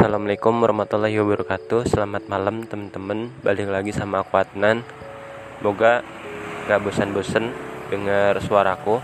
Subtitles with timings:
[0.00, 1.92] Assalamualaikum warahmatullahi wabarakatuh.
[1.92, 3.28] Selamat malam teman-teman.
[3.44, 4.80] Balik lagi sama aku Adnan.
[5.60, 6.00] Semoga
[6.64, 7.52] gak bosan-bosan
[7.92, 8.96] dengar suaraku.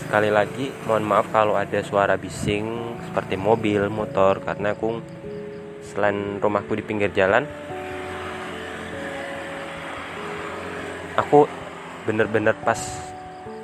[0.00, 5.04] Sekali lagi mohon maaf kalau ada suara bising Seperti mobil, motor Karena aku
[5.92, 7.44] selain rumahku di pinggir jalan
[11.20, 11.44] Aku
[12.08, 12.80] bener-bener pas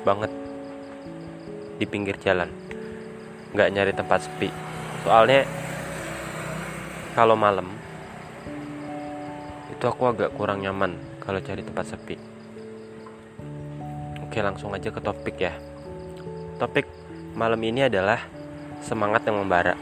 [0.05, 0.29] banget
[1.81, 2.53] di pinggir jalan.
[3.57, 4.68] Gak nyari tempat sepi
[5.03, 5.47] soalnya
[7.15, 7.67] kalau malam
[9.71, 12.15] itu aku agak kurang nyaman kalau cari tempat sepi.
[14.25, 15.55] Oke langsung aja ke topik ya.
[16.59, 16.85] Topik
[17.33, 18.19] malam ini adalah
[18.83, 19.79] semangat yang membara.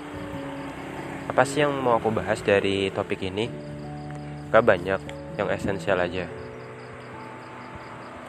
[1.28, 3.50] Apa sih yang mau aku bahas dari topik ini?
[4.54, 5.02] Gak banyak
[5.36, 6.30] yang esensial aja.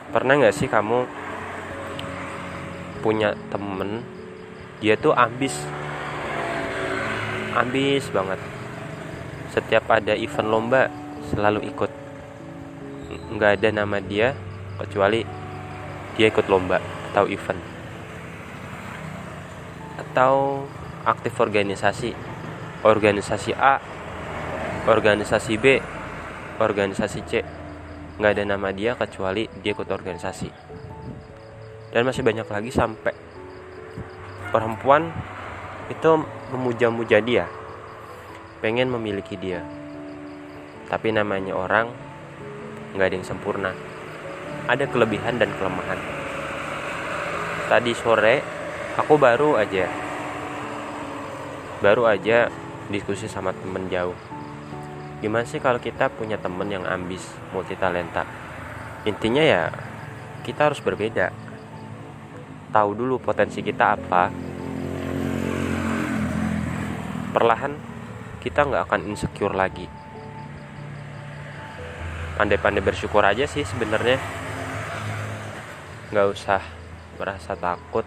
[0.08, 1.04] Pernah gak sih kamu
[3.04, 4.02] punya temen
[4.82, 5.54] dia tuh ambis
[7.58, 8.38] ambis banget.
[9.50, 10.86] Setiap ada event lomba
[11.34, 11.90] selalu ikut.
[13.34, 14.32] Nggak ada nama dia
[14.78, 15.26] kecuali
[16.14, 16.78] dia ikut lomba
[17.10, 17.60] atau event.
[19.98, 20.64] Atau
[21.02, 22.14] aktif organisasi.
[22.86, 23.82] Organisasi A
[24.86, 25.82] organisasi B
[26.62, 27.32] organisasi C.
[28.18, 30.48] Nggak ada nama dia kecuali dia ikut organisasi.
[31.90, 33.14] Dan masih banyak lagi sampai
[34.52, 35.10] perempuan
[35.88, 36.10] itu
[36.52, 37.44] memuja-muja dia.
[38.64, 39.64] Pengen memiliki dia.
[40.88, 41.92] Tapi namanya orang
[42.96, 43.72] nggak ada yang sempurna.
[44.68, 46.00] Ada kelebihan dan kelemahan.
[47.68, 48.40] Tadi sore
[48.96, 49.88] aku baru aja.
[51.84, 52.48] Baru aja
[52.88, 54.16] diskusi sama temen jauh.
[55.20, 58.48] Gimana sih kalau kita punya temen yang ambis multi talenta
[59.06, 59.70] intinya ya
[60.42, 61.30] kita harus berbeda.
[62.68, 64.28] Tahu dulu potensi kita apa
[67.38, 67.78] perlahan
[68.42, 69.86] kita nggak akan insecure lagi.
[72.34, 74.18] Pandai-pandai bersyukur aja sih sebenarnya.
[76.10, 76.62] Nggak usah
[77.14, 78.02] merasa takut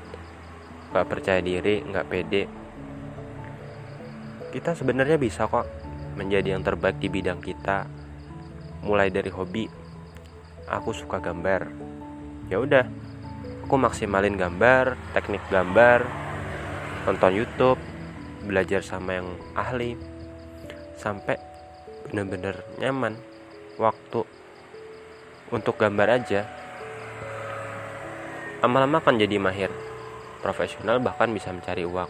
[0.91, 2.43] nggak percaya diri nggak pede.
[4.51, 5.63] Kita sebenarnya bisa kok
[6.19, 7.87] menjadi yang terbaik di bidang kita
[8.83, 9.63] mulai dari hobi.
[10.67, 11.71] Aku suka gambar.
[12.51, 12.83] Ya udah
[13.63, 16.03] aku maksimalin gambar teknik gambar
[17.07, 17.79] nonton YouTube
[18.45, 19.97] belajar sama yang ahli
[20.97, 21.37] sampai
[22.09, 23.17] bener-bener nyaman.
[23.79, 24.21] Waktu
[25.49, 26.45] untuk gambar aja
[28.61, 29.71] lama-lama akan jadi mahir.
[30.41, 32.09] Profesional bahkan bisa mencari uang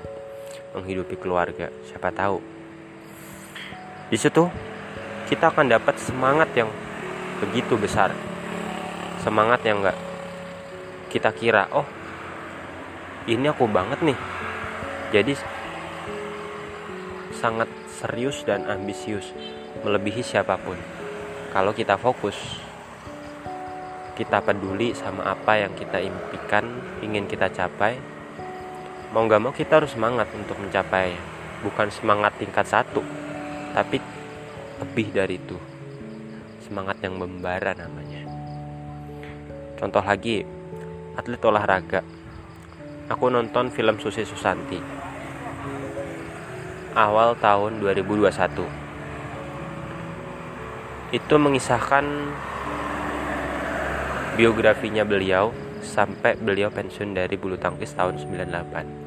[0.75, 2.39] menghidupi keluarga siapa tahu.
[4.11, 4.47] Di situ
[5.31, 6.67] kita akan dapat semangat yang
[7.39, 8.11] begitu besar.
[9.23, 9.95] Semangat yang enggak
[11.11, 11.87] kita kira oh
[13.27, 14.17] ini aku banget nih.
[15.11, 15.35] Jadi
[17.41, 19.33] sangat serius dan ambisius
[19.81, 20.77] melebihi siapa pun.
[21.49, 22.37] Kalau kita fokus
[24.13, 26.69] kita peduli sama apa yang kita impikan
[27.01, 27.97] ingin kita capai
[29.09, 31.17] mau gak mau kita harus semangat untuk mencapai.
[31.65, 33.01] Bukan semangat tingkat satu
[33.73, 33.97] tapi
[34.77, 35.57] lebih dari itu.
[36.61, 38.21] Semangat yang membara namanya.
[39.81, 40.45] Contoh lagi
[41.17, 42.05] atlet olahraga.
[43.09, 45.10] Aku nonton film Susi Susanti
[46.95, 48.65] awal tahun 2021
[51.11, 52.05] itu mengisahkan
[54.39, 55.51] biografinya beliau
[55.83, 59.01] sampai beliau pensiun dari bulu tangkis tahun 98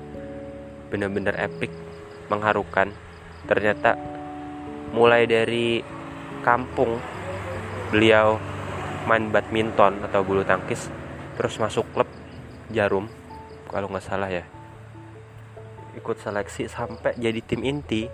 [0.95, 1.75] benar-benar epic
[2.31, 2.95] mengharukan.
[3.51, 3.99] Ternyata
[4.95, 5.83] mulai dari
[6.47, 7.03] kampung
[7.91, 8.39] beliau
[9.11, 10.89] main badminton atau bulu tangkis
[11.35, 12.09] terus masuk klub
[12.71, 13.11] jarum
[13.69, 14.54] kalau nggak salah ya
[15.95, 18.11] ikut seleksi sampai jadi tim inti.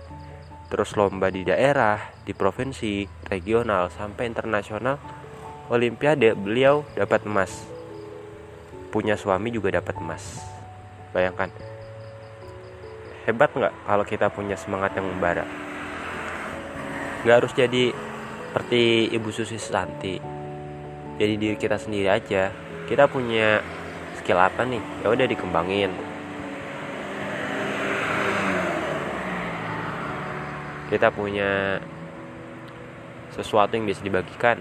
[0.71, 4.95] Terus lomba di daerah di provinsi regional sampai internasional
[5.67, 7.51] olimpiade beliau dapat emas.
[8.87, 10.39] Punya suami juga dapat emas.
[11.11, 11.51] Bayangkan.
[13.27, 15.43] Hebat nggak kalau kita punya semangat yang membara?
[17.27, 17.91] Nggak harus jadi
[18.51, 20.15] seperti ibu Susi Santi.
[21.19, 22.51] Jadi diri kita sendiri aja.
[22.87, 23.59] Kita punya
[24.19, 24.83] skill apa nih?
[25.03, 26.10] Ya udah dikembangin
[30.91, 31.79] kita punya
[33.31, 34.59] sesuatu yang bisa dibagikan.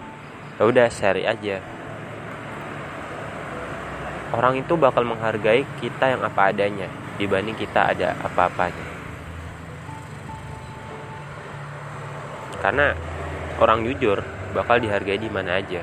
[0.56, 1.58] Ya udah share aja.
[4.30, 6.86] Orang itu bakal menghargai kita yang apa adanya
[7.18, 8.86] dibanding kita ada apa-apanya.
[12.62, 12.94] Karena
[13.58, 14.22] orang jujur
[14.54, 15.82] bakal dihargai di mana aja.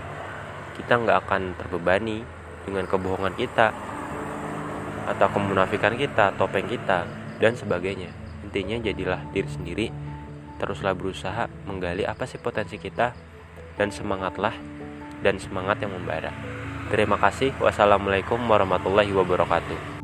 [0.79, 2.23] Kita nggak akan terbebani
[2.63, 3.75] dengan kebohongan kita
[5.11, 7.03] atau kemunafikan kita topeng kita
[7.43, 8.15] dan sebagainya.
[8.47, 10.06] Intinya jadilah diri sendiri
[10.57, 13.13] teruslah berusaha menggali apa sih potensi kita
[13.77, 14.53] dan semangatlah
[15.21, 16.33] dan semangat yang membara.
[16.87, 17.53] Terima kasih.
[17.59, 19.96] Wassalamualaikum warahmatullahi wabarakatuh